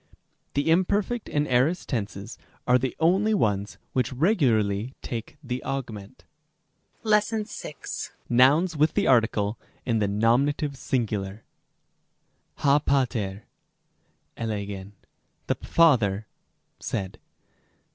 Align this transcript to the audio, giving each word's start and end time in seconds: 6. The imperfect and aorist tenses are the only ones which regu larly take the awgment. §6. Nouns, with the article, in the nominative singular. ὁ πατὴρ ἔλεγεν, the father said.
6. 0.03 0.17
The 0.55 0.71
imperfect 0.71 1.29
and 1.29 1.47
aorist 1.47 1.87
tenses 1.89 2.39
are 2.65 2.79
the 2.79 2.95
only 2.99 3.35
ones 3.35 3.77
which 3.93 4.11
regu 4.11 4.49
larly 4.49 4.95
take 5.03 5.37
the 5.43 5.61
awgment. 5.63 6.23
§6. 7.05 8.09
Nouns, 8.27 8.75
with 8.75 8.95
the 8.95 9.05
article, 9.05 9.59
in 9.85 9.99
the 9.99 10.07
nominative 10.07 10.75
singular. 10.75 11.43
ὁ 12.57 12.83
πατὴρ 12.83 13.41
ἔλεγεν, 14.37 14.93
the 15.45 15.53
father 15.61 16.25
said. 16.79 17.19